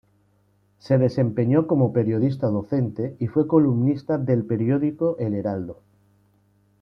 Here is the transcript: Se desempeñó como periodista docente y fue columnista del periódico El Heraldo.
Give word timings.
Se 0.79 0.97
desempeñó 0.97 1.67
como 1.67 1.93
periodista 1.93 2.47
docente 2.47 3.15
y 3.19 3.27
fue 3.27 3.45
columnista 3.47 4.17
del 4.17 4.45
periódico 4.47 5.15
El 5.19 5.35
Heraldo. 5.35 5.83